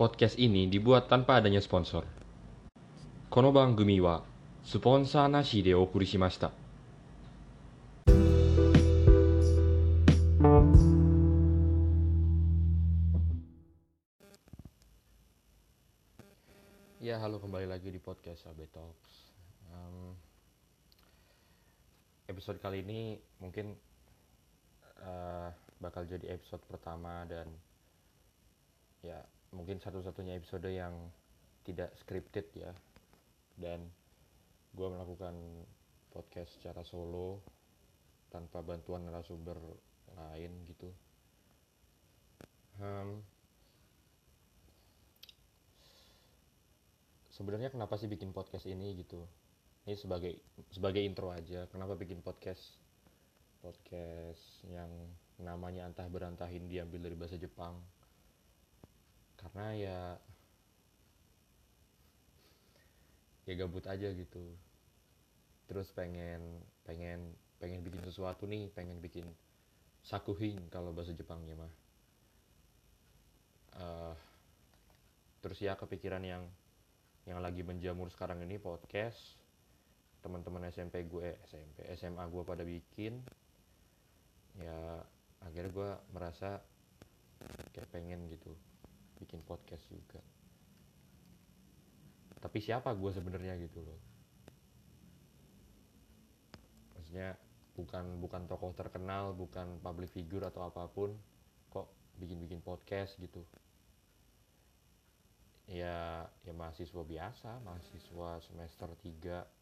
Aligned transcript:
podcast 0.00 0.40
ini 0.40 0.64
dibuat 0.64 1.12
tanpa 1.12 1.44
adanya 1.44 1.60
sponsor. 1.60 2.08
Konoban 3.28 3.76
Gumi 3.76 4.00
wa 4.00 4.24
sponsor 4.64 5.28
nashi 5.28 5.60
de 5.60 5.76
okuri 5.76 6.08
shimashita. 6.08 6.48
Ya, 17.04 17.20
halo 17.20 17.36
kembali 17.36 17.68
lagi 17.68 17.92
di 17.92 18.00
podcast 18.00 18.48
Abe 18.48 18.72
Talks. 18.72 19.36
Um, 19.68 20.16
episode 22.24 22.56
kali 22.56 22.80
ini 22.80 23.20
mungkin 23.36 23.76
uh, 25.04 25.52
bakal 25.76 26.08
jadi 26.08 26.40
episode 26.40 26.64
pertama 26.64 27.28
dan 27.28 27.52
ya 29.04 29.20
mungkin 29.50 29.82
satu-satunya 29.82 30.38
episode 30.38 30.68
yang 30.70 30.94
tidak 31.66 31.92
scripted 31.98 32.46
ya. 32.54 32.72
Dan 33.58 33.86
gue 34.74 34.86
melakukan 34.86 35.34
podcast 36.10 36.56
secara 36.58 36.82
solo 36.86 37.42
tanpa 38.30 38.62
bantuan 38.62 39.06
narasumber 39.06 39.58
lain 40.14 40.52
gitu. 40.66 40.88
Em, 42.80 43.20
sebenarnya 47.40 47.72
kenapa 47.72 47.96
sih 47.96 48.04
bikin 48.04 48.36
podcast 48.36 48.68
ini 48.68 48.92
gitu 49.00 49.24
ini 49.88 49.96
sebagai 49.96 50.36
sebagai 50.68 51.00
intro 51.00 51.32
aja 51.32 51.64
kenapa 51.72 51.96
bikin 51.96 52.20
podcast 52.20 52.76
podcast 53.64 54.60
yang 54.68 54.92
namanya 55.40 55.88
antah 55.88 56.04
berantahin 56.12 56.68
diambil 56.68 57.08
dari 57.08 57.16
bahasa 57.16 57.40
Jepang 57.40 57.80
karena 59.50 59.74
ya 59.74 59.98
ya 63.50 63.54
gabut 63.58 63.82
aja 63.90 64.14
gitu. 64.14 64.54
Terus 65.66 65.90
pengen 65.90 66.62
pengen 66.86 67.34
pengen 67.58 67.82
bikin 67.82 67.98
sesuatu 68.06 68.46
nih 68.46 68.70
pengen 68.70 69.02
bikin 69.02 69.26
sakuhin 70.06 70.70
kalau 70.70 70.94
bahasa 70.94 71.10
Jepangnya 71.18 71.58
mah. 71.58 71.72
Eh, 73.74 74.14
terus 75.42 75.58
ya 75.58 75.74
kepikiran 75.74 76.22
yang 76.22 76.46
yang 77.26 77.42
lagi 77.42 77.66
menjamur 77.66 78.06
sekarang 78.06 78.46
ini 78.46 78.62
podcast. 78.62 79.18
Teman-teman 80.22 80.70
SMP 80.70 81.10
gue 81.10 81.42
SMP 81.50 81.90
SMA 81.98 82.22
gue 82.30 82.42
pada 82.46 82.62
bikin. 82.62 83.18
Ya 84.62 85.02
akhirnya 85.42 85.74
gue 85.74 85.90
merasa 86.14 86.62
kayak 87.74 87.90
pengen 87.90 88.30
gitu 88.30 88.54
bikin 89.20 89.44
podcast 89.44 89.84
juga. 89.92 90.18
Tapi 92.40 92.58
siapa 92.58 92.96
gue 92.96 93.12
sebenarnya 93.12 93.60
gitu 93.60 93.84
loh. 93.84 94.00
Maksudnya 96.96 97.36
bukan 97.76 98.04
bukan 98.20 98.42
tokoh 98.48 98.72
terkenal 98.72 99.36
bukan 99.36 99.78
public 99.84 100.08
figure 100.10 100.48
atau 100.48 100.64
apa 100.64 100.88
pun 100.88 101.12
kok 101.68 101.92
bikin-bikin 102.16 102.64
podcast 102.64 103.20
gitu. 103.20 103.44
Ya 105.68 106.26
ya 106.42 106.52
mahasiswa 106.56 107.04
biasa 107.04 107.60
mahasiswa 107.62 108.40
semester 108.42 108.88
3 109.04 109.60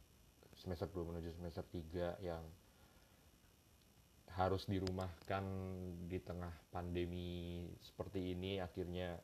semester 0.55 0.89
2 0.91 1.09
menuju 1.11 1.31
semester 1.35 1.67
3 1.67 2.23
yang 2.23 2.43
harus 4.39 4.71
dirumahkan 4.71 5.45
di 6.07 6.23
tengah 6.23 6.55
pandemi 6.71 7.67
seperti 7.83 8.39
ini 8.39 8.63
akhirnya 8.63 9.19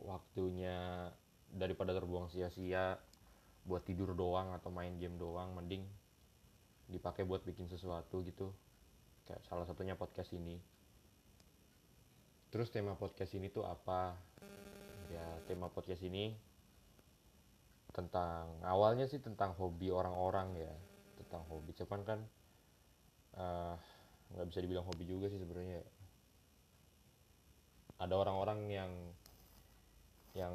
waktunya 0.00 1.08
daripada 1.52 1.96
terbuang 1.96 2.28
sia-sia 2.28 3.00
buat 3.66 3.82
tidur 3.82 4.14
doang 4.14 4.54
atau 4.54 4.70
main 4.70 4.94
game 5.00 5.18
doang 5.18 5.56
mending 5.56 5.82
dipakai 6.86 7.26
buat 7.26 7.42
bikin 7.42 7.66
sesuatu 7.66 8.22
gitu. 8.22 8.54
Kayak 9.26 9.42
salah 9.50 9.66
satunya 9.66 9.98
podcast 9.98 10.30
ini. 10.34 10.58
Terus 12.54 12.70
tema 12.70 12.94
podcast 12.94 13.34
ini 13.34 13.50
tuh 13.50 13.66
apa? 13.66 14.14
Ya 15.10 15.26
tema 15.50 15.66
podcast 15.66 16.02
ini 16.06 16.34
tentang 17.90 18.60
awalnya 18.62 19.08
sih 19.08 19.18
tentang 19.18 19.56
hobi 19.58 19.90
orang-orang 19.90 20.54
ya 20.54 20.74
tentang 21.18 21.42
hobi. 21.50 21.74
Cuman 21.74 22.00
kan 22.06 22.18
eh, 23.34 23.74
nggak 24.30 24.46
bisa 24.46 24.62
dibilang 24.62 24.86
hobi 24.86 25.04
juga 25.10 25.26
sih 25.26 25.42
sebenarnya. 25.42 25.82
Ada 27.98 28.14
orang-orang 28.14 28.60
yang 28.70 28.92
yang 30.36 30.52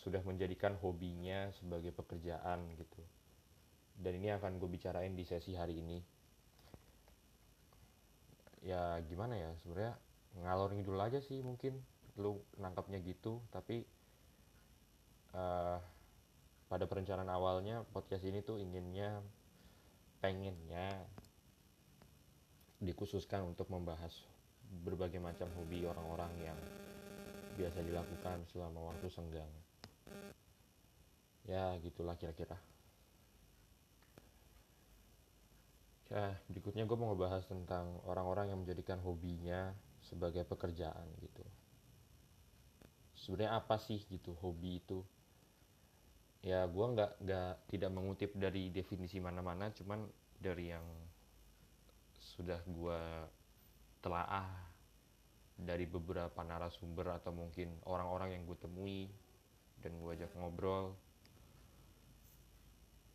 sudah 0.00 0.24
menjadikan 0.24 0.80
hobinya 0.80 1.52
sebagai 1.52 1.92
pekerjaan 1.92 2.64
gitu. 2.80 3.04
Dan 4.00 4.16
ini 4.16 4.32
akan 4.32 4.56
gue 4.56 4.64
bicarain 4.72 5.12
di 5.12 5.28
sesi 5.28 5.52
hari 5.52 5.84
ini. 5.84 6.00
Ya 8.64 8.96
gimana 9.04 9.36
ya 9.36 9.52
sebenarnya 9.60 9.92
ngalor 10.40 10.72
ngidul 10.72 10.96
aja 10.96 11.20
sih 11.20 11.44
mungkin. 11.44 11.76
Lu 12.16 12.40
nangkapnya 12.56 12.96
gitu 13.04 13.44
tapi 13.52 13.84
eh, 15.36 15.78
pada 16.72 16.84
perencanaan 16.88 17.28
awalnya 17.28 17.84
podcast 17.92 18.24
ini 18.24 18.40
tuh 18.40 18.56
inginnya 18.56 19.20
pengennya 20.24 20.96
dikhususkan 22.80 23.44
untuk 23.44 23.68
membahas 23.68 24.24
berbagai 24.86 25.20
macam 25.20 25.50
hobi 25.58 25.84
orang-orang 25.84 26.32
yang 26.40 26.58
biasa 27.60 27.78
dilakukan 27.84 28.38
selama 28.48 28.92
waktu 28.92 29.06
senggang. 29.12 29.52
Ya 31.44 31.76
gitulah 31.84 32.16
kira-kira. 32.16 32.56
Ya 36.10 36.34
berikutnya 36.50 36.88
gue 36.88 36.96
mau 36.98 37.12
ngebahas 37.14 37.46
tentang 37.46 38.02
orang-orang 38.08 38.50
yang 38.50 38.58
menjadikan 38.64 38.98
hobinya 39.04 39.70
sebagai 40.02 40.42
pekerjaan 40.48 41.06
gitu. 41.22 41.44
Sebenarnya 43.14 43.60
apa 43.60 43.76
sih 43.76 44.00
gitu 44.08 44.32
hobi 44.40 44.80
itu? 44.80 45.04
Ya 46.40 46.64
gue 46.64 46.86
nggak 46.96 47.20
nggak 47.20 47.52
tidak 47.68 47.90
mengutip 47.92 48.32
dari 48.34 48.72
definisi 48.72 49.20
mana-mana 49.20 49.68
cuman 49.76 50.08
dari 50.40 50.72
yang 50.72 50.86
sudah 52.16 52.64
gue 52.64 53.00
telaah 54.00 54.69
dari 55.64 55.84
beberapa 55.84 56.40
narasumber 56.40 57.20
atau 57.20 57.32
mungkin 57.32 57.72
orang-orang 57.84 58.36
yang 58.36 58.42
gue 58.48 58.58
temui 58.58 59.10
dan 59.80 59.96
gue 59.96 60.10
ajak 60.16 60.32
ngobrol 60.36 60.96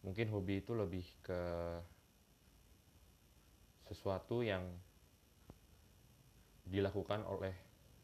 mungkin 0.06 0.30
hobi 0.30 0.62
itu 0.62 0.78
lebih 0.78 1.06
ke 1.26 1.42
sesuatu 3.90 4.46
yang 4.46 4.66
dilakukan 6.66 7.22
oleh 7.26 7.54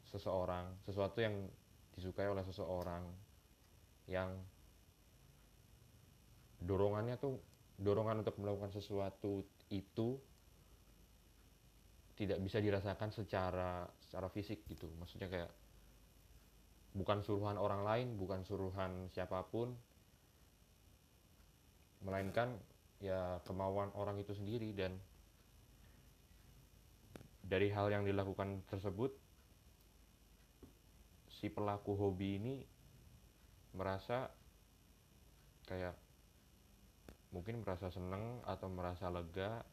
seseorang, 0.06 0.78
sesuatu 0.86 1.18
yang 1.18 1.34
disukai 1.94 2.30
oleh 2.30 2.42
seseorang 2.46 3.02
yang 4.06 4.34
dorongannya 6.62 7.18
tuh 7.18 7.42
dorongan 7.78 8.22
untuk 8.22 8.38
melakukan 8.38 8.70
sesuatu 8.70 9.42
itu 9.70 10.18
tidak 12.22 12.38
bisa 12.38 12.62
dirasakan 12.62 13.10
secara 13.10 13.82
secara 13.98 14.30
fisik 14.30 14.62
gitu. 14.70 14.86
Maksudnya 15.02 15.26
kayak 15.26 15.50
bukan 16.94 17.18
suruhan 17.26 17.58
orang 17.58 17.82
lain, 17.82 18.14
bukan 18.14 18.46
suruhan 18.46 19.10
siapa 19.10 19.42
pun 19.50 19.74
melainkan 22.06 22.54
ya 23.02 23.42
kemauan 23.42 23.90
orang 23.98 24.18
itu 24.22 24.34
sendiri 24.34 24.70
dan 24.74 24.94
dari 27.42 27.70
hal 27.74 27.90
yang 27.90 28.06
dilakukan 28.06 28.62
tersebut 28.70 29.10
si 31.26 31.50
pelaku 31.50 31.98
hobi 31.98 32.38
ini 32.38 32.54
merasa 33.74 34.30
kayak 35.66 35.98
mungkin 37.34 37.64
merasa 37.64 37.88
seneng 37.88 38.44
atau 38.46 38.68
merasa 38.70 39.08
lega 39.08 39.64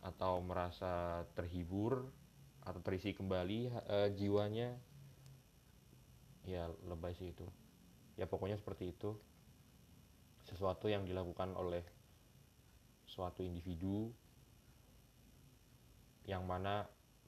atau 0.00 0.40
merasa 0.40 1.24
terhibur 1.36 2.08
atau 2.64 2.80
terisi 2.86 3.10
kembali 3.18 3.60
eh, 3.96 4.08
jiwanya 4.16 4.68
ya 6.48 6.64
lebay 6.88 7.12
sih 7.16 7.28
itu 7.32 7.46
ya 8.20 8.26
pokoknya 8.28 8.56
seperti 8.60 8.84
itu 8.94 9.10
sesuatu 10.48 10.86
yang 10.92 11.02
dilakukan 11.08 11.56
oleh 11.56 11.80
suatu 13.04 13.44
individu 13.44 14.08
yang 16.32 16.42
mana 16.50 16.74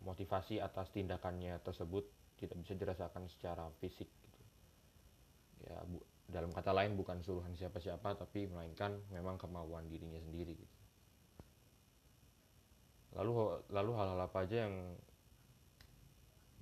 motivasi 0.09 0.57
atas 0.67 0.89
tindakannya 0.97 1.55
tersebut 1.67 2.05
tidak 2.41 2.57
bisa 2.65 2.73
dirasakan 2.81 3.25
secara 3.33 3.69
fisik 3.81 4.09
gitu. 4.25 4.41
ya 5.69 5.77
bu- 5.91 6.05
dalam 6.35 6.51
kata 6.57 6.73
lain 6.79 6.93
bukan 7.01 7.19
suruhan 7.27 7.53
siapa-siapa 7.61 8.09
tapi 8.23 8.41
melainkan 8.53 8.93
memang 9.13 9.37
kemauan 9.43 9.85
dirinya 9.93 10.21
sendiri 10.23 10.55
gitu. 10.57 10.82
Lalu 13.13 13.61
lalu 13.69 13.93
hal-hal 13.97 14.21
apa 14.25 14.39
aja 14.49 14.69
yang 14.69 14.97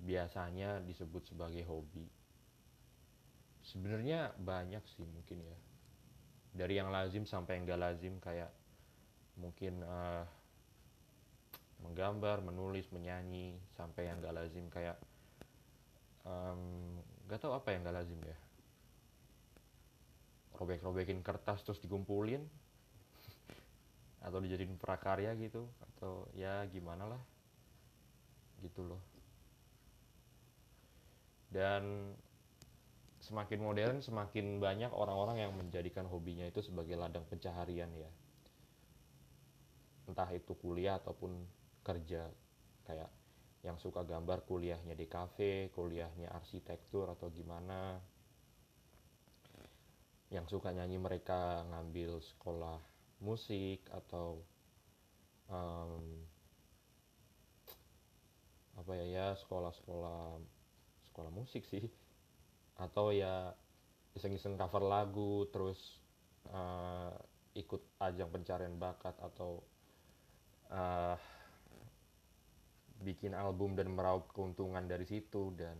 biasanya 0.01 0.81
disebut 0.83 1.31
sebagai 1.31 1.63
hobi? 1.69 2.05
Sebenarnya 3.61 4.33
banyak 4.41 4.81
sih 4.97 5.05
mungkin 5.05 5.45
ya. 5.45 5.57
Dari 6.51 6.75
yang 6.75 6.91
lazim 6.91 7.23
sampai 7.23 7.61
yang 7.61 7.63
gak 7.69 7.79
lazim 7.79 8.19
kayak 8.19 8.51
mungkin 9.39 9.79
uh, 9.85 10.27
menggambar, 11.79 12.43
menulis, 12.43 12.91
menyanyi 12.91 13.55
sampai 13.77 14.11
yang 14.11 14.19
gak 14.19 14.35
lazim 14.35 14.67
kayak 14.67 14.99
um, 16.27 16.99
gak 17.31 17.39
tau 17.39 17.55
apa 17.55 17.71
yang 17.71 17.87
gak 17.87 17.95
lazim 17.95 18.19
ya. 18.25 18.37
Robek-robekin 20.59 21.23
kertas 21.23 21.63
terus 21.63 21.79
dikumpulin 21.79 22.43
atau 24.21 24.37
dijadiin 24.37 24.77
prakarya 24.77 25.33
gitu 25.37 25.65
atau 25.93 26.29
ya 26.37 26.65
gimana 26.69 27.09
lah 27.09 27.21
gitu 28.61 28.85
loh 28.85 29.01
dan 31.49 32.13
semakin 33.21 33.59
modern 33.59 33.97
semakin 33.99 34.61
banyak 34.61 34.93
orang-orang 34.93 35.45
yang 35.45 35.53
menjadikan 35.57 36.05
hobinya 36.05 36.45
itu 36.45 36.61
sebagai 36.61 36.97
ladang 36.97 37.25
pencaharian 37.25 37.89
ya 37.97 38.11
entah 40.09 40.29
itu 40.33 40.53
kuliah 40.57 40.97
ataupun 41.01 41.33
kerja 41.81 42.29
kayak 42.85 43.09
yang 43.61 43.77
suka 43.77 44.01
gambar 44.01 44.41
kuliahnya 44.49 44.97
di 44.97 45.05
kafe, 45.05 45.69
kuliahnya 45.69 46.33
arsitektur 46.33 47.13
atau 47.13 47.29
gimana. 47.29 48.01
Yang 50.33 50.57
suka 50.57 50.73
nyanyi 50.73 50.97
mereka 50.97 51.61
ngambil 51.69 52.23
sekolah 52.23 52.79
musik 53.21 53.85
atau 53.93 54.41
um, 55.47 56.03
apa 58.75 58.91
ya 58.97 59.05
ya 59.05 59.27
sekolah-sekolah 59.37 60.41
sekolah 61.11 61.31
musik 61.31 61.63
sih. 61.69 61.85
Atau 62.81 63.13
ya 63.13 63.53
iseng-iseng 64.17 64.57
cover 64.57 64.83
lagu 64.83 65.45
terus 65.53 66.01
uh, 66.49 67.13
ikut 67.53 67.79
ajang 68.01 68.31
pencarian 68.33 68.75
bakat 68.81 69.13
atau 69.21 69.61
uh, 70.71 71.15
bikin 73.01 73.33
album 73.33 73.73
dan 73.77 73.91
meraup 73.91 74.29
keuntungan 74.31 74.85
dari 74.85 75.05
situ 75.05 75.53
dan 75.57 75.77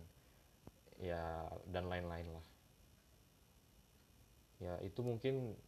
ya 1.00 1.48
dan 1.70 1.90
lain-lain 1.90 2.28
lah. 2.30 2.46
Ya 4.62 4.74
itu 4.86 5.02
mungkin 5.02 5.58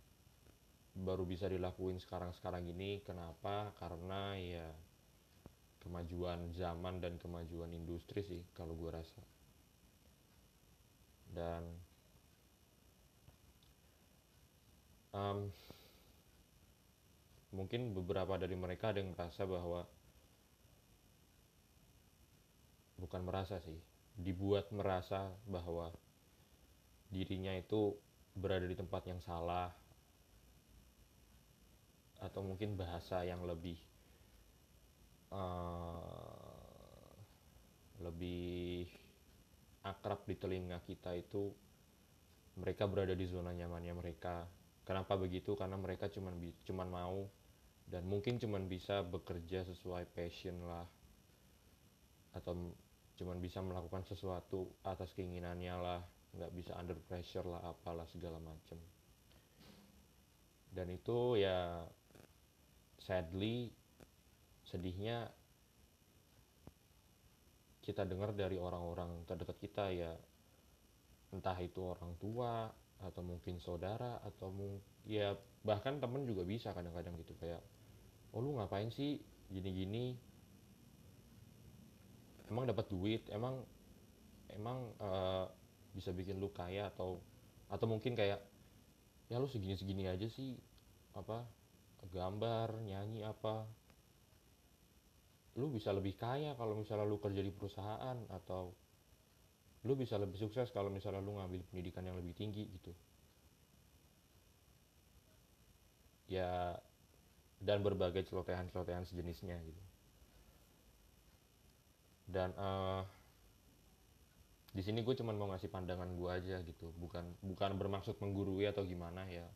baru 0.94 1.26
bisa 1.26 1.50
dilakuin 1.50 1.98
sekarang-sekarang 1.98 2.70
ini. 2.70 3.02
Kenapa? 3.02 3.74
Karena 3.74 4.38
ya 4.38 4.68
kemajuan 5.82 6.54
zaman 6.54 7.02
dan 7.02 7.18
kemajuan 7.20 7.74
industri 7.74 8.22
sih 8.22 8.42
kalau 8.54 8.78
gue 8.78 8.88
rasa. 8.94 9.20
Dan 11.34 11.66
um, 15.10 15.50
mungkin 17.50 17.94
beberapa 17.94 18.38
dari 18.38 18.54
mereka 18.54 18.94
ada 18.94 19.02
yang 19.02 19.12
merasa 19.12 19.42
bahwa 19.42 19.86
bukan 22.98 23.22
merasa 23.26 23.58
sih 23.58 23.78
dibuat 24.14 24.70
merasa 24.70 25.26
bahwa 25.50 25.90
dirinya 27.10 27.50
itu 27.54 27.94
berada 28.34 28.66
di 28.66 28.78
tempat 28.78 29.02
yang 29.10 29.18
salah 29.22 29.74
atau 32.24 32.40
mungkin 32.40 32.80
bahasa 32.80 33.20
yang 33.20 33.44
lebih 33.44 33.76
uh, 35.28 37.12
lebih 38.00 38.88
akrab 39.84 40.24
di 40.24 40.34
telinga 40.40 40.80
kita 40.88 41.12
itu 41.12 41.52
mereka 42.56 42.88
berada 42.88 43.12
di 43.12 43.28
zona 43.28 43.52
nyamannya 43.52 43.92
mereka. 43.92 44.48
Kenapa 44.88 45.20
begitu? 45.20 45.52
Karena 45.56 45.76
mereka 45.76 46.08
cuma 46.08 46.32
cuman 46.64 46.88
mau 46.88 47.28
dan 47.84 48.08
mungkin 48.08 48.40
cuma 48.40 48.56
bisa 48.64 49.04
bekerja 49.04 49.68
sesuai 49.68 50.08
passion 50.16 50.64
lah. 50.64 50.88
Atau 52.32 52.72
cuman 53.20 53.38
bisa 53.38 53.60
melakukan 53.60 54.08
sesuatu 54.08 54.72
atas 54.86 55.12
keinginannya 55.12 55.74
lah. 55.76 56.00
Nggak 56.34 56.52
bisa 56.56 56.72
under 56.80 56.96
pressure 57.04 57.44
lah 57.44 57.62
apalah 57.68 58.08
segala 58.08 58.40
macem 58.40 58.80
dan 60.74 60.90
itu 60.90 61.38
ya 61.38 61.86
sadly 63.04 63.68
sedihnya 64.64 65.28
kita 67.84 68.08
dengar 68.08 68.32
dari 68.32 68.56
orang-orang 68.56 69.28
terdekat 69.28 69.60
kita 69.60 69.92
ya. 69.92 70.12
Entah 71.36 71.58
itu 71.60 71.84
orang 71.84 72.16
tua 72.16 72.72
atau 73.04 73.20
mungkin 73.20 73.60
saudara 73.60 74.22
atau 74.24 74.48
mungkin 74.48 74.80
ya 75.04 75.36
bahkan 75.60 76.00
temen 76.00 76.24
juga 76.24 76.48
bisa 76.48 76.72
kadang-kadang 76.72 77.12
gitu. 77.20 77.36
Kayak 77.36 77.60
oh 78.32 78.40
lu 78.40 78.56
ngapain 78.56 78.88
sih 78.88 79.20
gini-gini? 79.52 80.16
Emang 82.48 82.64
dapat 82.64 82.88
duit 82.88 83.28
emang 83.28 83.60
emang 84.48 84.88
uh, 85.02 85.44
bisa 85.92 86.14
bikin 86.16 86.40
lu 86.40 86.48
kaya 86.54 86.88
atau 86.88 87.20
atau 87.68 87.86
mungkin 87.90 88.16
kayak 88.16 88.40
ya 89.28 89.36
lu 89.36 89.48
segini 89.50 89.76
segini 89.76 90.08
aja 90.08 90.28
sih 90.30 90.56
apa 91.16 91.44
gambar 92.12 92.84
nyanyi 92.84 93.24
apa. 93.24 93.64
Lu 95.54 95.70
bisa 95.70 95.94
lebih 95.94 96.18
kaya 96.18 96.58
kalau 96.58 96.74
misalnya 96.74 97.06
lu 97.06 97.22
kerja 97.22 97.40
di 97.40 97.54
perusahaan 97.54 98.18
atau 98.28 98.74
lu 99.84 99.92
bisa 99.94 100.16
lebih 100.16 100.40
sukses 100.40 100.72
kalau 100.72 100.88
misalnya 100.88 101.20
lu 101.20 101.36
ngambil 101.36 101.60
pendidikan 101.68 102.02
yang 102.04 102.16
lebih 102.18 102.34
tinggi 102.34 102.66
gitu. 102.72 102.92
Ya 106.28 106.74
dan 107.60 107.80
berbagai 107.80 108.26
celotehan-celotehan 108.28 109.06
sejenisnya 109.06 109.60
gitu. 109.62 109.82
Dan 112.24 112.50
uh, 112.56 113.04
di 114.74 114.82
sini 114.82 115.06
gue 115.06 115.14
cuma 115.14 115.30
mau 115.36 115.52
ngasih 115.52 115.70
pandangan 115.70 116.10
gue 116.16 116.28
aja 116.32 116.56
gitu. 116.64 116.90
Bukan 116.98 117.44
bukan 117.44 117.76
bermaksud 117.78 118.18
menggurui 118.18 118.66
atau 118.66 118.82
gimana 118.82 119.28
ya 119.30 119.46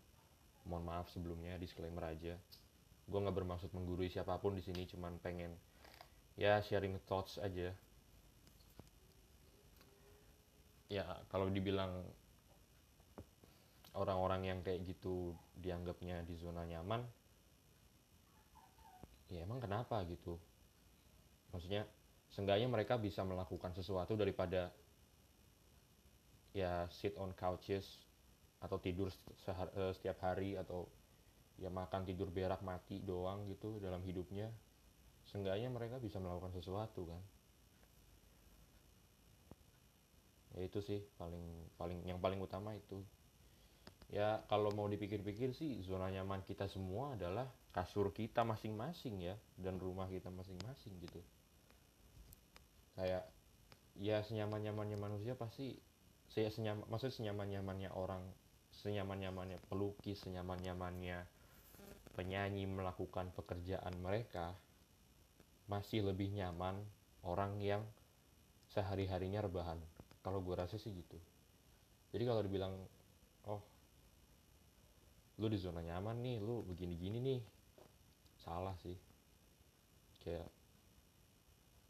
mohon 0.69 0.85
maaf 0.85 1.09
sebelumnya 1.09 1.56
disclaimer 1.56 2.05
aja. 2.05 2.37
Gue 3.09 3.19
nggak 3.19 3.35
bermaksud 3.41 3.73
menggurui 3.73 4.12
siapa 4.12 4.37
pun 4.37 4.53
di 4.53 4.61
sini 4.61 4.85
cuman 4.85 5.17
pengen 5.25 5.56
ya 6.37 6.61
sharing 6.61 7.00
thoughts 7.09 7.41
aja. 7.41 7.73
Ya 10.93 11.05
kalau 11.32 11.49
dibilang 11.49 12.05
orang-orang 13.96 14.46
yang 14.46 14.58
kayak 14.60 14.84
gitu 14.87 15.34
dianggapnya 15.58 16.22
di 16.22 16.39
zona 16.39 16.63
nyaman 16.63 17.03
ya 19.29 19.44
emang 19.44 19.60
kenapa 19.60 20.01
gitu? 20.08 20.37
Maksudnya 21.53 21.89
seenggaknya 22.29 22.69
mereka 22.69 23.01
bisa 23.01 23.25
melakukan 23.25 23.72
sesuatu 23.72 24.17
daripada 24.17 24.72
ya 26.56 26.89
sit 26.89 27.17
on 27.20 27.32
couches 27.37 28.07
atau 28.58 28.77
tidur 28.82 29.08
eh, 29.10 29.93
setiap 29.94 30.19
hari 30.22 30.58
atau 30.58 30.91
ya 31.58 31.70
makan 31.70 32.06
tidur 32.06 32.31
berak 32.31 32.62
mati 32.62 33.03
doang 33.03 33.46
gitu 33.50 33.82
dalam 33.82 34.03
hidupnya 34.06 34.50
seenggaknya 35.27 35.69
mereka 35.69 35.98
bisa 36.00 36.22
melakukan 36.22 36.55
sesuatu 36.55 37.05
kan. 37.06 37.22
Ya 40.56 40.67
itu 40.67 40.81
sih 40.82 41.05
paling 41.20 41.44
paling 41.77 42.03
yang 42.08 42.19
paling 42.19 42.41
utama 42.41 42.74
itu. 42.74 43.03
Ya 44.08 44.41
kalau 44.48 44.72
mau 44.72 44.88
dipikir-pikir 44.88 45.53
sih 45.53 45.84
zona 45.84 46.08
nyaman 46.08 46.41
kita 46.43 46.65
semua 46.67 47.12
adalah 47.12 47.44
kasur 47.77 48.10
kita 48.17 48.43
masing-masing 48.43 49.20
ya 49.20 49.36
dan 49.60 49.77
rumah 49.77 50.08
kita 50.08 50.32
masing-masing 50.32 50.96
gitu. 51.05 51.20
Kayak 52.96 53.29
ya 54.00 54.24
senyaman 54.24 54.65
nyamannya 54.65 54.96
manusia 54.96 55.36
pasti 55.36 55.77
saya 56.32 56.48
senyaman 56.48 56.86
maksud 56.88 57.12
senyaman 57.12 57.50
nyamannya 57.53 57.93
orang 57.93 58.22
senyaman 58.79 59.19
nyamannya 59.19 59.58
pelukis 59.67 60.23
senyaman 60.23 60.63
nyamannya 60.63 61.27
penyanyi 62.15 62.67
melakukan 62.67 63.31
pekerjaan 63.35 63.94
mereka 64.03 64.55
masih 65.70 66.03
lebih 66.03 66.35
nyaman 66.35 66.82
orang 67.23 67.63
yang 67.63 67.87
sehari 68.73 69.06
harinya 69.06 69.44
rebahan. 69.44 69.79
Kalau 70.25 70.43
gue 70.43 70.55
rasa 70.58 70.81
sih 70.81 70.91
gitu. 70.91 71.15
Jadi 72.11 72.25
kalau 72.25 72.43
dibilang 72.43 72.75
oh 73.47 73.63
lu 75.39 75.47
di 75.47 75.58
zona 75.61 75.79
nyaman 75.79 76.19
nih 76.19 76.43
lu 76.43 76.67
begini 76.67 76.99
gini 76.99 77.19
nih 77.23 77.41
salah 78.43 78.75
sih. 78.82 78.97
Kayak 80.25 80.51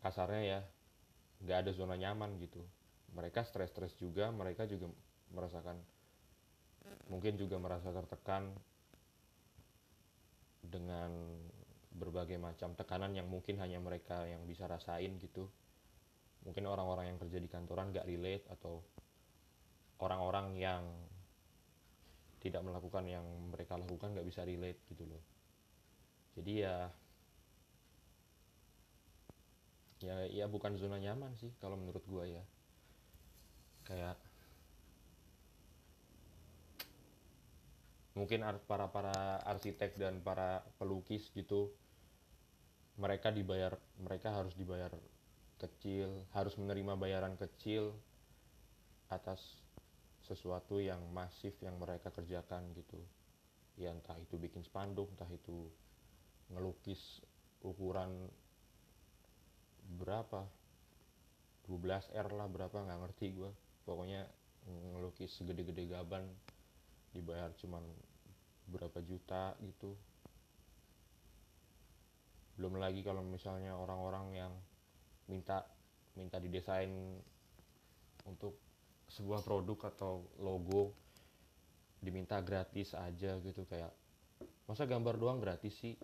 kasarnya 0.04 0.42
ya 0.44 0.60
nggak 1.40 1.58
ada 1.64 1.70
zona 1.72 1.96
nyaman 1.96 2.36
gitu. 2.42 2.60
Mereka 3.16 3.48
stres-stres 3.48 3.96
juga 3.96 4.28
mereka 4.28 4.68
juga 4.68 4.92
merasakan 5.32 5.80
mungkin 7.08 7.34
juga 7.40 7.56
merasa 7.56 7.90
tertekan 7.90 8.52
dengan 10.62 11.10
berbagai 11.98 12.38
macam 12.38 12.76
tekanan 12.78 13.16
yang 13.16 13.26
mungkin 13.26 13.58
hanya 13.58 13.80
mereka 13.82 14.22
yang 14.28 14.44
bisa 14.46 14.68
rasain 14.70 15.18
gitu. 15.18 15.48
Mungkin 16.46 16.64
orang-orang 16.68 17.10
yang 17.10 17.18
kerja 17.18 17.38
di 17.42 17.48
kantoran 17.50 17.90
gak 17.90 18.06
relate 18.06 18.46
atau 18.52 18.78
orang-orang 19.98 20.54
yang 20.54 20.84
tidak 22.38 22.62
melakukan 22.62 23.02
yang 23.10 23.26
mereka 23.50 23.74
lakukan 23.74 24.14
gak 24.14 24.28
bisa 24.28 24.46
relate 24.46 24.78
gitu 24.86 25.02
loh. 25.08 25.22
Jadi 26.38 26.52
ya 26.62 26.86
ya 29.98 30.14
ya 30.30 30.46
bukan 30.46 30.78
zona 30.78 31.02
nyaman 31.02 31.34
sih 31.34 31.50
kalau 31.58 31.74
menurut 31.74 32.06
gua 32.06 32.22
ya 32.22 32.44
kayak 33.82 34.14
mungkin 38.18 38.42
para 38.66 38.90
para 38.90 39.38
arsitek 39.46 39.94
dan 39.94 40.18
para 40.20 40.66
pelukis 40.82 41.30
gitu 41.30 41.70
mereka 42.98 43.30
dibayar 43.30 43.78
mereka 44.02 44.34
harus 44.34 44.58
dibayar 44.58 44.90
kecil 45.62 46.26
harus 46.34 46.58
menerima 46.58 46.98
bayaran 46.98 47.38
kecil 47.38 47.94
atas 49.08 49.62
sesuatu 50.26 50.82
yang 50.82 51.00
masif 51.16 51.56
yang 51.64 51.80
mereka 51.80 52.12
kerjakan 52.12 52.68
gitu. 52.76 53.00
Ya 53.80 53.94
entah 53.94 54.18
itu 54.20 54.36
bikin 54.36 54.60
spanduk 54.66 55.08
entah 55.14 55.30
itu 55.30 55.70
ngelukis 56.52 57.22
ukuran 57.62 58.28
berapa 59.98 60.44
12 61.64 62.12
R 62.12 62.28
lah 62.34 62.48
berapa 62.48 62.76
nggak 62.76 63.00
ngerti 63.08 63.26
gue 63.36 63.50
pokoknya 63.84 64.24
ngelukis 64.68 65.32
segede-gede 65.32 65.88
gaban 65.88 66.28
dibayar 67.12 67.52
cuman 67.56 67.82
berapa 68.68 69.00
juta 69.04 69.56
gitu. 69.64 69.96
Belum 72.58 72.76
lagi 72.76 73.00
kalau 73.06 73.22
misalnya 73.24 73.78
orang-orang 73.78 74.26
yang 74.34 74.52
minta 75.30 75.64
minta 76.18 76.42
didesain 76.42 76.90
untuk 78.26 78.58
sebuah 79.08 79.40
produk 79.40 79.88
atau 79.94 80.26
logo 80.42 80.92
diminta 81.98 82.38
gratis 82.44 82.92
aja 82.92 83.40
gitu 83.40 83.64
kayak 83.64 83.90
masa 84.68 84.84
gambar 84.84 85.16
doang 85.16 85.40
gratis 85.40 85.74
sih? 85.80 85.96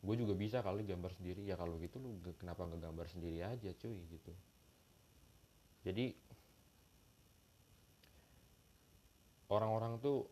Gue 0.00 0.16
juga 0.16 0.32
bisa 0.32 0.64
kali 0.64 0.84
gambar 0.84 1.12
sendiri. 1.16 1.44
Ya 1.44 1.56
kalau 1.56 1.76
gitu 1.80 2.00
lu 2.00 2.20
kenapa 2.36 2.68
nggak 2.68 2.82
gambar 2.90 3.06
sendiri 3.08 3.40
aja 3.44 3.70
cuy 3.76 4.00
gitu. 4.08 4.32
Jadi 5.84 6.12
orang-orang 9.50 9.98
tuh 9.98 10.30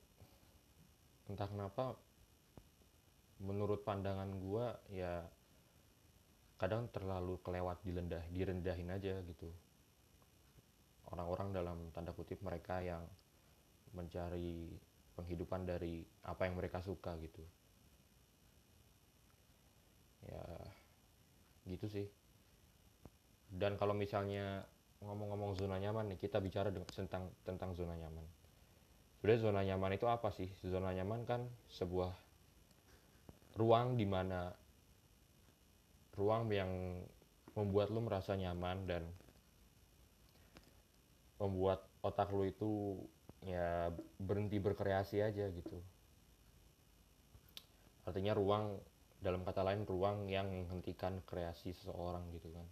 entah 1.29 1.51
kenapa 1.51 1.99
menurut 3.43 3.83
pandangan 3.83 4.31
gue 4.35 4.67
ya 4.95 5.23
kadang 6.59 6.91
terlalu 6.91 7.39
kelewat 7.43 7.79
dilendah 7.87 8.23
direndahin 8.35 8.91
aja 8.91 9.23
gitu. 9.23 9.51
Orang-orang 11.09 11.55
dalam 11.55 11.79
tanda 11.95 12.15
kutip 12.15 12.43
mereka 12.43 12.83
yang 12.83 13.03
mencari 13.95 14.75
penghidupan 15.15 15.65
dari 15.67 16.03
apa 16.27 16.47
yang 16.47 16.59
mereka 16.59 16.83
suka 16.83 17.15
gitu. 17.23 17.43
Ya 20.27 20.45
gitu 21.67 21.87
sih. 21.87 22.07
Dan 23.49 23.79
kalau 23.79 23.95
misalnya 23.95 24.67
ngomong-ngomong 24.99 25.55
zona 25.55 25.79
nyaman 25.79 26.11
nih 26.15 26.19
kita 26.19 26.43
bicara 26.43 26.75
tentang 26.75 27.31
tentang 27.47 27.71
zona 27.79 27.95
nyaman 27.95 28.38
sebenarnya 29.19 29.43
zona 29.43 29.61
nyaman 29.67 29.99
itu 29.99 30.07
apa 30.07 30.31
sih? 30.31 30.47
Zona 30.63 30.95
nyaman 30.95 31.27
kan 31.27 31.43
sebuah 31.75 32.15
ruang 33.59 33.99
di 33.99 34.07
mana 34.07 34.55
ruang 36.15 36.47
yang 36.55 37.03
membuat 37.59 37.91
lu 37.91 38.07
merasa 38.07 38.39
nyaman 38.39 38.87
dan 38.87 39.03
membuat 41.43 41.83
otak 42.07 42.31
lu 42.31 42.47
itu 42.47 43.03
ya 43.43 43.91
berhenti 44.23 44.63
berkreasi 44.63 45.19
aja 45.19 45.51
gitu. 45.51 45.83
Artinya 48.07 48.39
ruang 48.39 48.79
dalam 49.19 49.43
kata 49.43 49.67
lain 49.67 49.83
ruang 49.83 50.31
yang 50.31 50.47
menghentikan 50.47 51.19
kreasi 51.27 51.75
seseorang 51.75 52.23
gitu 52.39 52.55
kan. 52.55 52.67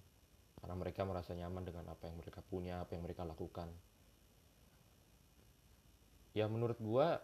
Karena 0.62 0.74
mereka 0.78 1.02
merasa 1.02 1.34
nyaman 1.34 1.66
dengan 1.66 1.90
apa 1.90 2.06
yang 2.06 2.22
mereka 2.22 2.38
punya 2.46 2.86
apa 2.86 2.94
yang 2.94 3.02
mereka 3.02 3.26
lakukan 3.26 3.66
ya 6.36 6.44
menurut 6.52 6.76
gua 6.76 7.16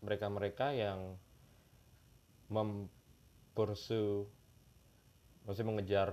mereka-mereka 0.00 0.72
yang 0.72 1.20
mempersu 2.48 4.24
maksudnya 5.44 5.68
mengejar 5.68 6.08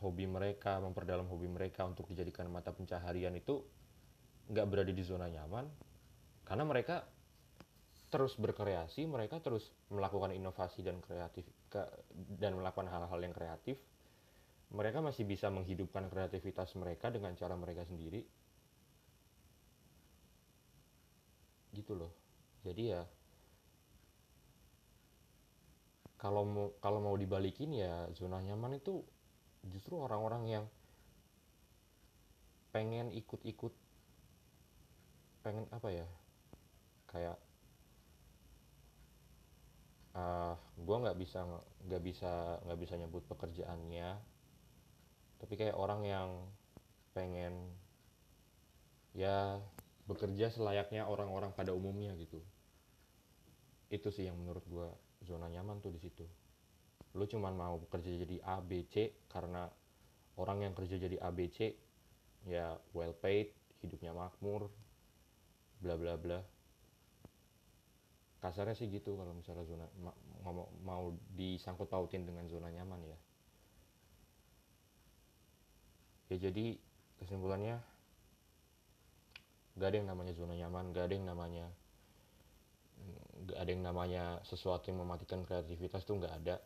hobi 0.00 0.24
mereka 0.24 0.80
memperdalam 0.80 1.28
hobi 1.28 1.52
mereka 1.52 1.84
untuk 1.84 2.08
dijadikan 2.08 2.48
mata 2.48 2.72
pencaharian 2.72 3.36
itu 3.36 3.60
nggak 4.48 4.66
berada 4.72 4.92
di 4.92 5.04
zona 5.04 5.28
nyaman 5.28 5.68
karena 6.44 6.64
mereka 6.64 7.04
terus 8.12 8.38
berkreasi, 8.38 9.10
mereka 9.10 9.42
terus 9.42 9.74
melakukan 9.90 10.30
inovasi 10.30 10.86
dan 10.86 11.02
kreatif 11.02 11.42
dan 12.38 12.54
melakukan 12.54 12.86
hal-hal 12.86 13.18
yang 13.18 13.34
kreatif. 13.34 13.74
Mereka 14.70 15.02
masih 15.02 15.26
bisa 15.26 15.50
menghidupkan 15.50 16.06
kreativitas 16.06 16.78
mereka 16.78 17.10
dengan 17.10 17.34
cara 17.34 17.58
mereka 17.58 17.82
sendiri. 17.82 18.22
Gitu 21.74 21.92
loh. 21.98 22.14
Jadi 22.62 22.94
ya 22.94 23.02
kalau 26.24 26.48
mau 26.48 26.72
kalau 26.80 27.04
mau 27.04 27.12
dibalikin 27.20 27.76
ya 27.76 28.08
zona 28.16 28.40
nyaman 28.40 28.80
itu 28.80 29.04
justru 29.68 30.00
orang-orang 30.00 30.48
yang 30.48 30.64
pengen 32.72 33.12
ikut-ikut 33.12 33.76
pengen 35.44 35.68
apa 35.68 35.88
ya 35.92 36.08
kayak 37.12 37.36
uh, 40.16 40.56
ah, 40.56 40.56
gue 40.56 40.96
nggak 40.96 41.18
bisa 41.20 41.44
nggak 41.84 42.02
bisa 42.02 42.32
nggak 42.64 42.80
bisa 42.80 42.94
nyebut 42.96 43.22
pekerjaannya 43.28 44.16
tapi 45.44 45.54
kayak 45.60 45.76
orang 45.76 46.08
yang 46.08 46.28
pengen 47.12 47.68
ya 49.12 49.60
bekerja 50.04 50.52
selayaknya 50.52 51.08
orang-orang 51.08 51.56
pada 51.56 51.72
umumnya 51.72 52.12
gitu. 52.20 52.42
Itu 53.88 54.12
sih 54.12 54.28
yang 54.28 54.36
menurut 54.36 54.64
gue 54.68 54.88
zona 55.24 55.48
nyaman 55.48 55.80
tuh 55.80 55.92
di 55.92 56.00
situ. 56.02 56.28
Lu 57.14 57.24
cuman 57.24 57.54
mau 57.56 57.78
bekerja 57.78 58.10
jadi 58.26 58.42
A 58.44 58.58
B 58.60 58.84
C 58.90 59.14
karena 59.30 59.70
orang 60.36 60.66
yang 60.66 60.74
kerja 60.74 60.98
jadi 60.98 61.16
A 61.22 61.30
B 61.30 61.48
C 61.48 61.72
ya 62.44 62.76
well 62.92 63.16
paid 63.16 63.54
hidupnya 63.80 64.12
makmur 64.12 64.68
bla 65.80 65.94
bla 65.96 66.20
bla. 66.20 66.42
Kasarnya 68.44 68.76
sih 68.76 68.92
gitu 68.92 69.16
kalau 69.16 69.32
misalnya 69.32 69.64
zona 69.64 69.88
mau, 70.44 70.68
mau 70.84 71.16
disangkut 71.32 71.88
pautin 71.88 72.28
dengan 72.28 72.44
zona 72.44 72.68
nyaman 72.68 73.00
ya. 73.08 73.18
Ya 76.28 76.36
jadi 76.50 76.76
kesimpulannya 77.20 77.80
gak 79.74 79.88
ada 79.90 79.96
yang 79.98 80.08
namanya 80.10 80.32
zona 80.34 80.54
nyaman 80.54 80.94
gak 80.94 81.10
ada 81.10 81.14
yang 81.14 81.26
namanya 81.26 81.66
gak 83.44 83.58
ada 83.60 83.70
yang 83.70 83.84
namanya 83.84 84.24
sesuatu 84.46 84.88
yang 84.88 85.04
mematikan 85.04 85.44
kreativitas 85.44 86.06
tuh 86.08 86.16
gak 86.22 86.34
ada. 86.40 86.56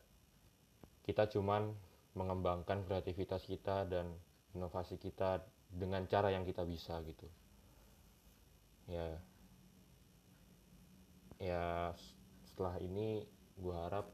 Kita 1.02 1.26
cuman 1.26 1.72
mengembangkan 2.14 2.84
kreativitas 2.84 3.48
kita 3.48 3.88
dan 3.88 4.12
inovasi 4.54 5.00
kita 5.00 5.42
dengan 5.68 6.06
cara 6.06 6.30
yang 6.32 6.46
kita 6.46 6.62
bisa 6.64 7.00
gitu. 7.04 7.26
Ya. 8.88 9.18
Ya 11.38 11.94
setelah 12.50 12.78
ini 12.82 13.22
gue 13.58 13.74
harap 13.74 14.10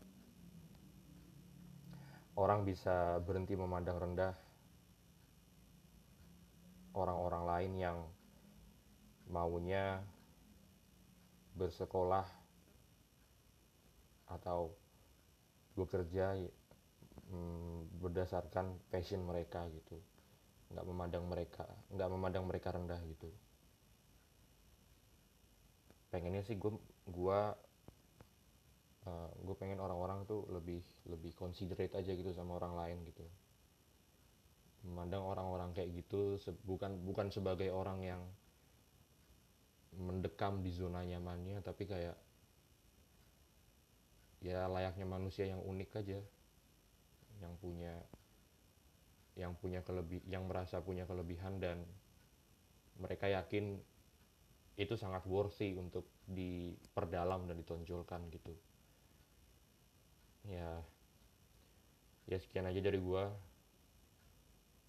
orang 2.36 2.64
bisa 2.66 3.20
berhenti 3.24 3.54
memandang 3.56 4.00
rendah 4.00 4.34
orang-orang 6.94 7.44
lain 7.44 7.72
yang 7.80 7.98
maunya 9.28 10.04
bersekolah 11.54 12.26
atau 14.28 14.75
bekerja 15.78 16.35
hmm, 17.31 18.00
berdasarkan 18.02 18.78
passion 18.90 19.23
mereka 19.23 19.66
gitu. 19.71 19.99
Nggak 20.75 20.87
memandang 20.87 21.25
mereka 21.31 21.66
nggak 21.95 22.11
memandang 22.11 22.45
mereka 22.47 22.75
rendah 22.75 22.99
gitu. 23.07 23.31
Pengennya 26.11 26.43
sih 26.47 26.59
gue 26.59 26.75
gue 27.11 27.40
uh, 29.07 29.31
gue 29.35 29.57
pengen 29.59 29.78
orang-orang 29.83 30.26
tuh 30.26 30.47
lebih 30.50 30.83
lebih 31.07 31.35
considerate 31.35 31.95
aja 31.95 32.12
gitu 32.14 32.31
sama 32.35 32.59
orang 32.59 32.75
lain 32.75 32.99
gitu. 33.07 33.26
Memandang 34.85 35.25
orang-orang 35.25 35.73
kayak 35.73 35.90
gitu 35.97 36.37
bukan 36.66 37.00
bukan 37.02 37.33
sebagai 37.33 37.73
orang 37.73 38.04
yang 38.04 38.23
mendekam 39.98 40.60
di 40.60 40.74
zona 40.74 41.06
nyamannya 41.06 41.62
tapi 41.62 41.86
kayak 41.86 42.16
ya 44.44 44.68
layaknya 44.68 45.06
manusia 45.08 45.48
yang 45.48 45.62
unik 45.64 45.90
aja. 46.04 46.20
Yang 47.40 47.54
punya 47.60 47.94
yang 49.34 49.52
punya 49.58 49.82
kelebih 49.82 50.22
yang 50.30 50.46
merasa 50.46 50.78
punya 50.78 51.08
kelebihan 51.10 51.58
dan 51.58 51.82
mereka 53.02 53.26
yakin 53.26 53.82
itu 54.78 54.94
sangat 54.94 55.26
worthy 55.26 55.74
untuk 55.74 56.06
diperdalam 56.30 57.50
dan 57.50 57.58
ditonjolkan 57.58 58.30
gitu. 58.30 58.54
Ya 60.46 60.82
ya 62.30 62.38
sekian 62.38 62.68
aja 62.68 62.78
dari 62.78 63.00
gua. 63.02 63.32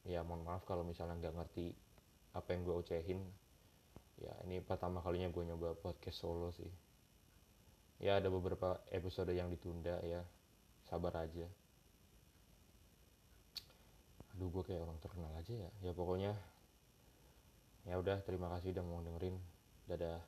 Ya 0.06 0.22
mohon 0.22 0.46
maaf 0.46 0.62
kalau 0.70 0.86
misalnya 0.86 1.18
nggak 1.18 1.36
ngerti 1.42 1.74
apa 2.36 2.52
yang 2.52 2.68
gue 2.68 2.76
ocehin 2.76 3.20
ya 4.20 4.34
ini 4.48 4.64
pertama 4.64 5.04
kalinya 5.04 5.28
gue 5.28 5.44
nyoba 5.44 5.76
podcast 5.80 6.24
solo 6.24 6.52
sih. 6.56 6.72
Ya 8.00 8.20
ada 8.20 8.28
beberapa 8.28 8.84
episode 8.92 9.32
yang 9.32 9.48
ditunda 9.48 10.00
ya. 10.04 10.24
Sabar 10.88 11.16
aja. 11.16 11.48
Aduh 14.36 14.52
gue 14.52 14.64
kayak 14.68 14.84
orang 14.84 15.00
terkenal 15.00 15.32
aja 15.40 15.54
ya. 15.56 15.70
Ya 15.80 15.92
pokoknya 15.96 16.36
ya 17.88 17.96
udah 17.96 18.20
terima 18.28 18.52
kasih 18.52 18.76
udah 18.76 18.84
mau 18.84 19.00
dengerin. 19.00 19.40
Dadah 19.88 20.20